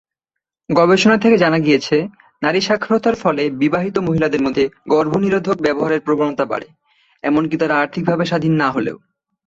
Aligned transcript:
গবেষণা 0.69 1.17
থেকে 1.17 1.37
জানা 1.37 1.59
গিয়েছে, 1.59 1.97
নারী 2.41 2.59
সাক্ষরতার 2.61 3.15
ফলে 3.15 3.43
বিবাহিত 3.49 3.95
মহিলাদের 3.97 4.41
মধ্যে 4.41 4.63
গর্ভনিরোধক 4.89 5.57
ব্যবহারের 5.61 6.01
প্রবণতা 6.01 6.45
বাড়ে, 6.45 6.67
এমনকি 7.23 7.55
তাঁরা 7.57 7.75
আর্থিকভাবে 7.79 8.23
স্বাধীন 8.25 8.53
না 8.53 8.67
হলেও। 8.71 8.97